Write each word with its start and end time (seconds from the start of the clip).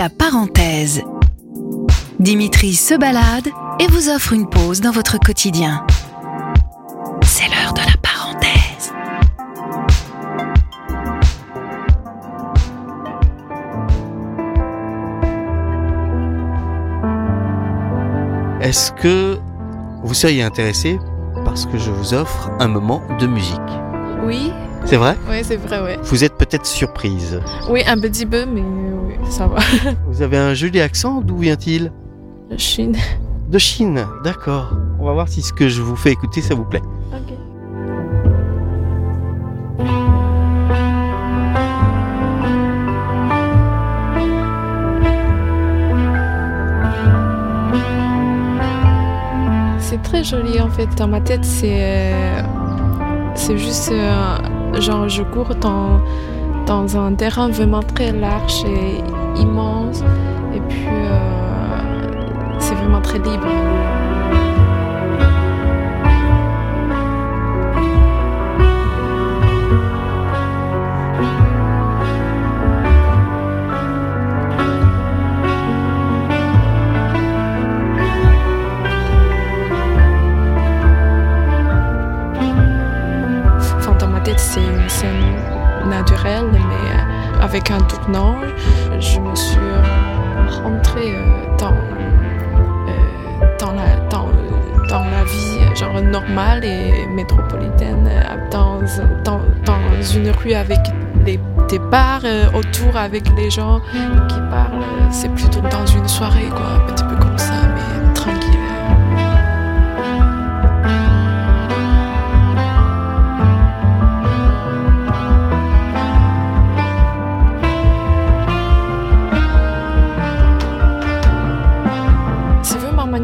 La 0.00 0.08
parenthèse. 0.08 1.02
Dimitri 2.18 2.72
se 2.72 2.94
balade 2.94 3.48
et 3.80 3.86
vous 3.88 4.08
offre 4.08 4.32
une 4.32 4.48
pause 4.48 4.80
dans 4.80 4.92
votre 4.92 5.18
quotidien. 5.18 5.84
C'est 7.22 7.48
l'heure 7.48 7.74
de 7.74 7.80
la 7.80 7.98
parenthèse. 8.00 8.94
Est-ce 18.62 18.92
que 18.92 19.38
vous 20.02 20.14
seriez 20.14 20.42
intéressé 20.42 20.98
parce 21.44 21.66
que 21.66 21.76
je 21.76 21.90
vous 21.90 22.14
offre 22.14 22.50
un 22.58 22.68
moment 22.68 23.02
de 23.18 23.26
musique? 23.26 23.60
Oui, 24.24 24.50
C'est 24.86 24.96
vrai? 24.96 25.16
Oui, 25.28 25.36
c'est 25.42 25.56
vrai, 25.56 25.80
ouais. 25.80 25.98
Vous 26.02 26.24
êtes 26.24 26.34
peut-être 26.36 26.66
surprise. 26.66 27.40
Oui, 27.68 27.82
un 27.86 28.00
petit 28.00 28.26
peu, 28.26 28.44
mais 28.46 28.62
oui, 28.62 29.14
ça 29.30 29.46
va. 29.46 29.58
Vous 30.08 30.22
avez 30.22 30.36
un 30.36 30.54
joli 30.54 30.80
accent, 30.80 31.20
d'où 31.20 31.38
vient-il? 31.38 31.92
Chine. 32.56 32.96
De 33.48 33.58
Chine, 33.58 34.06
d'accord. 34.24 34.72
On 34.98 35.04
va 35.06 35.12
voir 35.12 35.28
si 35.28 35.42
ce 35.42 35.52
que 35.52 35.68
je 35.68 35.82
vous 35.82 35.96
fais 35.96 36.10
écouter, 36.12 36.40
ça 36.42 36.54
vous 36.54 36.64
plaît. 36.64 36.82
Ok. 37.12 37.34
C'est 49.78 50.02
très 50.02 50.22
joli 50.22 50.60
en 50.60 50.68
fait. 50.70 50.86
Dans 50.96 51.08
ma 51.08 51.20
tête, 51.20 51.44
c'est 51.44 51.78
euh, 51.80 52.42
c'est 53.34 53.58
juste 53.58 53.90
euh, 53.92 54.36
genre 54.78 55.08
je 55.08 55.22
cours 55.22 55.54
dans 55.54 56.96
un 56.96 57.14
terrain 57.14 57.48
vraiment 57.48 57.82
très 57.82 58.12
large 58.12 58.64
et 58.64 59.40
immense 59.40 60.02
et 60.54 60.60
puis 60.68 60.86
euh, 60.86 62.58
c'est 62.58 62.74
vraiment 62.74 63.00
très 63.00 63.18
libre. 63.18 63.48
C'est 84.36 84.60
une 84.60 84.88
scène 84.88 85.34
naturelle, 85.88 86.46
mais 86.52 86.58
euh, 86.58 87.42
avec 87.42 87.70
un 87.70 87.78
tournant, 87.78 88.36
je 88.98 89.18
me 89.18 89.34
suis 89.34 89.58
rentrée 90.62 91.14
euh, 91.14 91.56
dans, 91.58 91.72
euh, 91.72 93.56
dans, 93.58 93.72
la, 93.72 93.96
dans, 94.08 94.28
dans 94.88 95.04
la 95.04 95.24
vie 95.24 95.76
genre 95.76 96.00
normale 96.00 96.64
et 96.64 97.06
métropolitaine, 97.08 98.08
euh, 98.08 98.50
dans, 98.50 98.78
dans, 99.24 99.40
dans 99.64 100.02
une 100.14 100.30
rue 100.30 100.54
avec 100.54 100.80
des 101.24 101.78
bars 101.78 102.22
euh, 102.24 102.46
autour 102.54 102.96
avec 102.96 103.24
les 103.36 103.50
gens 103.50 103.80
qui 104.28 104.40
parlent. 104.50 104.82
C'est 105.10 105.32
plutôt 105.34 105.60
dans 105.60 105.86
une 105.86 106.08
soirée, 106.08 106.48
quoi, 106.50 106.66
un 106.76 106.92
petit 106.92 107.04
peu 107.04 107.16
comme 107.16 107.38
ça, 107.38 107.49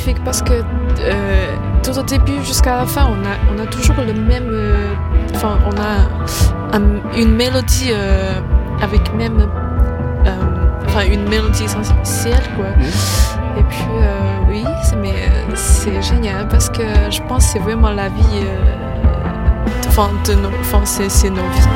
magnifique 0.00 0.24
parce 0.24 0.42
que 0.42 0.52
euh, 1.00 1.46
tout 1.82 1.98
au 1.98 2.02
début 2.02 2.42
jusqu'à 2.44 2.76
la 2.78 2.86
fin, 2.86 3.06
on 3.06 3.24
a, 3.24 3.54
on 3.54 3.62
a 3.62 3.66
toujours 3.66 3.96
le 3.96 4.12
même. 4.14 4.48
euh, 4.50 4.94
Enfin, 5.34 5.58
on 5.66 5.70
a 5.80 6.76
un- 6.76 7.16
une 7.18 7.34
mélodie 7.34 7.90
euh, 7.92 8.32
avec 8.82 9.14
même. 9.14 9.46
Enfin, 10.86 11.04
une 11.06 11.28
mélodie 11.28 11.64
essentielle, 11.64 12.42
quoi. 12.56 12.66
Et 13.56 13.62
puis, 13.62 13.86
oui, 14.48 14.64
c'est- 14.82 14.96
mais 14.96 15.14
c'est 15.54 16.02
génial 16.02 16.48
parce 16.48 16.68
que 16.68 16.82
je 17.10 17.20
pense 17.28 17.46
que 17.46 17.52
c'est 17.52 17.58
vraiment 17.60 17.90
la 17.90 18.08
vie. 18.08 18.44
Enfin, 19.86 20.08
de 20.26 20.34
nos, 20.34 20.48
enfin, 20.60 20.80
c'est 20.84 21.30
nos 21.30 21.36
vies. 21.36 21.68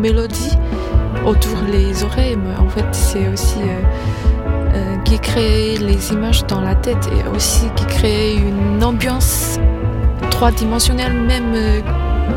Mélodie 0.00 0.56
autour 1.26 1.58
les 1.70 2.02
oreilles, 2.02 2.36
mais 2.36 2.56
en 2.56 2.68
fait 2.68 2.86
c'est 2.92 3.28
aussi 3.28 3.58
euh, 3.58 4.74
euh, 4.74 4.96
qui 5.04 5.18
crée 5.18 5.76
les 5.76 6.12
images 6.12 6.44
dans 6.46 6.60
la 6.60 6.74
tête 6.74 7.08
et 7.12 7.28
aussi 7.36 7.66
qui 7.76 7.84
crée 7.86 8.34
une 8.36 8.82
ambiance 8.82 9.58
trois-dimensionnelle, 10.30 11.12
même, 11.12 11.52
euh, 11.54 11.80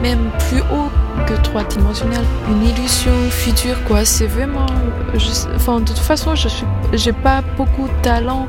même 0.02 0.30
plus 0.50 0.60
haut 0.62 0.90
que 1.28 1.34
trois-dimensionnelle. 1.42 2.26
Une 2.50 2.64
illusion 2.64 3.12
future, 3.30 3.82
quoi. 3.86 4.04
C'est 4.04 4.28
vraiment. 4.28 4.66
enfin, 5.56 5.80
de 5.80 5.86
toute 5.86 6.00
façon, 6.00 6.36
je 6.36 6.50
suis, 6.50 6.66
j'ai 6.94 7.14
pas 7.14 7.42
beaucoup 7.56 7.88
de 7.88 8.02
talent 8.02 8.48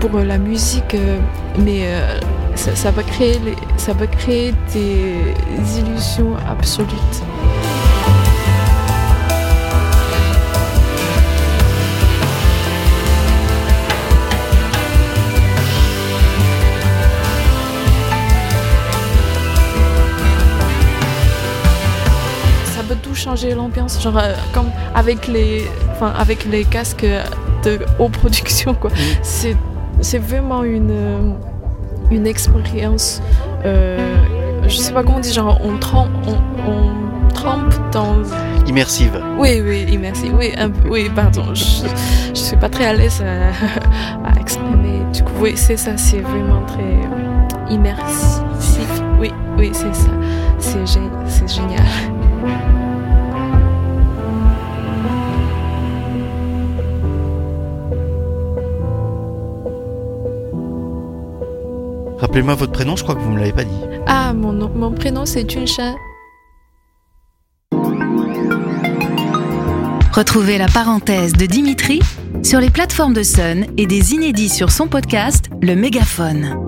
pour 0.00 0.18
la 0.20 0.38
musique, 0.38 0.96
mais 1.58 1.82
ça, 2.54 2.90
va 2.92 3.02
créer 3.02 3.38
ça 3.76 3.92
va 3.92 4.06
créer 4.06 4.54
des 4.72 5.34
illusions 5.78 6.36
absolues. 6.48 6.86
Tout 23.14 23.20
changer 23.20 23.54
l'ambiance, 23.54 24.02
genre 24.02 24.18
euh, 24.18 24.34
comme 24.52 24.70
avec 24.94 25.28
les, 25.28 25.64
enfin 25.92 26.12
avec 26.18 26.44
les 26.46 26.64
casques 26.64 27.06
de 27.64 27.78
haute 27.98 28.12
production 28.12 28.74
quoi. 28.74 28.90
C'est, 29.22 29.56
c'est 30.00 30.18
vraiment 30.18 30.64
une, 30.64 30.90
euh, 30.90 31.32
une 32.10 32.26
expérience. 32.26 33.22
euh, 33.64 34.16
je 34.66 34.76
sais 34.76 34.92
pas 34.92 35.02
comment 35.02 35.18
on 35.18 35.20
dit, 35.20 35.32
genre 35.32 35.60
on 35.62 35.76
trempe, 35.78 36.10
on, 36.26 36.70
on 36.70 37.28
trempe 37.34 37.72
dans. 37.92 38.16
Immersive. 38.66 39.20
Oui, 39.38 39.60
oui, 39.62 39.98
merci. 40.00 40.30
Oui, 40.36 40.52
un 40.56 40.70
oui, 40.88 41.10
pardon. 41.14 41.54
Je, 41.54 41.86
je 42.30 42.38
suis 42.40 42.56
pas 42.56 42.68
très 42.70 42.86
à 42.86 42.94
l'aise 42.94 43.22
à, 43.22 44.28
à 44.28 44.40
exprimer. 44.40 45.02
Du 45.12 45.22
coup, 45.22 45.32
oui, 45.40 45.52
c'est 45.54 45.76
ça. 45.76 45.96
C'est 45.98 46.20
vraiment 46.20 46.62
très 46.66 47.72
immersif. 47.72 48.88
Oui, 49.20 49.30
oui, 49.58 49.70
c'est 49.72 49.94
ça. 49.94 50.10
C'est 50.58 50.86
génial. 51.48 51.84
Rappelez-moi 62.24 62.54
votre 62.54 62.72
prénom, 62.72 62.96
je 62.96 63.02
crois 63.02 63.14
que 63.16 63.20
vous 63.20 63.28
me 63.32 63.38
l'avez 63.38 63.52
pas 63.52 63.64
dit. 63.64 63.80
Ah, 64.06 64.32
mon, 64.32 64.50
nom- 64.54 64.70
mon 64.74 64.92
prénom 64.92 65.26
c'est 65.26 65.46
Junshan. 65.48 65.94
Retrouvez 70.10 70.56
la 70.56 70.68
parenthèse 70.68 71.34
de 71.34 71.44
Dimitri 71.44 72.00
sur 72.42 72.60
les 72.60 72.70
plateformes 72.70 73.12
de 73.12 73.22
Sun 73.22 73.66
et 73.76 73.86
des 73.86 74.14
inédits 74.14 74.48
sur 74.48 74.70
son 74.72 74.86
podcast 74.86 75.50
Le 75.60 75.74
Mégaphone. 75.74 76.64